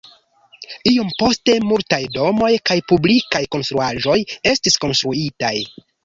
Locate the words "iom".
0.91-1.09